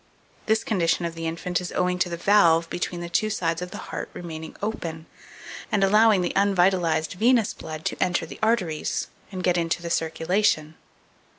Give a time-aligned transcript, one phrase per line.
[0.47, 3.69] This condition of the infant is owing to the valve between the two sides of
[3.69, 5.05] the heart remaining open,
[5.71, 10.73] and allowing the unvitalized venous blood to enter the arteries and get into the circulation.